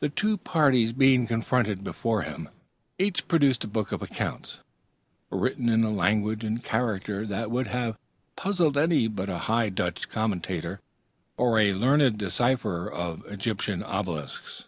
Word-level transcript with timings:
The 0.00 0.08
two 0.08 0.38
parties 0.38 0.94
being 0.94 1.26
confronted 1.26 1.84
before 1.84 2.22
him, 2.22 2.48
each 2.98 3.28
produced 3.28 3.64
a 3.64 3.68
book 3.68 3.92
of 3.92 4.00
accounts, 4.00 4.60
written 5.28 5.68
in 5.68 5.84
a 5.84 5.90
language 5.92 6.42
and 6.42 6.64
character 6.64 7.26
that 7.26 7.50
would 7.50 7.66
have 7.66 7.98
puzzled 8.34 8.78
any 8.78 9.08
but 9.08 9.28
a 9.28 9.40
High 9.40 9.68
Dutch 9.68 10.08
commentator, 10.08 10.80
or 11.36 11.58
a 11.58 11.74
learned 11.74 12.16
decipherer 12.16 12.90
of 12.90 13.22
Egyptian 13.26 13.82
obelisks. 13.82 14.64